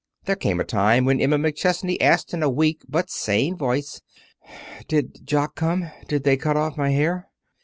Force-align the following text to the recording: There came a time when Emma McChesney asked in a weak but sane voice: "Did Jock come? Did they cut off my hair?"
There 0.25 0.35
came 0.35 0.59
a 0.59 0.63
time 0.63 1.05
when 1.05 1.21
Emma 1.21 1.37
McChesney 1.37 1.97
asked 2.01 2.33
in 2.33 2.41
a 2.41 2.49
weak 2.49 2.81
but 2.89 3.11
sane 3.11 3.55
voice: 3.55 4.01
"Did 4.87 5.27
Jock 5.27 5.53
come? 5.53 5.91
Did 6.07 6.23
they 6.23 6.37
cut 6.37 6.57
off 6.57 6.75
my 6.75 6.89
hair?" 6.89 7.27